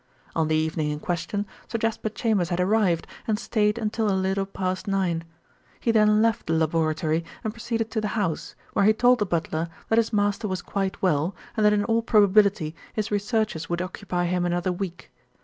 On 0.35 0.47
the 0.47 0.55
evening 0.55 0.89
in 0.89 0.99
question, 0.99 1.45
Sir 1.67 1.77
Jasper 1.77 2.09
Chambers 2.09 2.49
had 2.49 2.59
arrived 2.59 3.05
and 3.27 3.37
stayed 3.37 3.77
until 3.77 4.09
a 4.11 4.17
little 4.17 4.47
past 4.47 4.87
nine. 4.87 5.23
He 5.79 5.91
then 5.91 6.23
left 6.23 6.47
the 6.47 6.53
laboratory 6.53 7.23
and 7.43 7.53
proceeded 7.53 7.91
to 7.91 8.01
the 8.01 8.07
house, 8.17 8.55
where 8.73 8.85
he 8.85 8.93
told 8.93 9.19
the 9.19 9.27
butler 9.27 9.69
that 9.89 9.99
his 9.99 10.11
master 10.11 10.47
was 10.47 10.63
quite 10.63 11.03
well, 11.03 11.35
and 11.55 11.63
that 11.63 11.71
in 11.73 11.83
all 11.85 12.01
probability 12.01 12.75
his 12.93 13.11
researches 13.11 13.69
would 13.69 13.79
occupy 13.79 14.25
him 14.25 14.43
another 14.43 14.71
week. 14.71 15.11